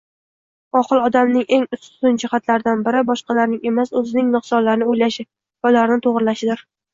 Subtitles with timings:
[0.77, 6.67] Oqil odamning eng ustun jihatlaridan biri boshqalarning emas, oʻzining nuqsonlarini oʻylashi va ularni toʻgʻrilashidir